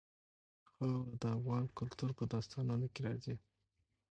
خاوره 0.69 1.15
د 1.21 1.23
افغان 1.37 1.65
کلتور 1.79 2.09
په 2.17 2.23
داستانونو 2.33 2.87
کې 2.93 3.01
راځي. 3.07 3.35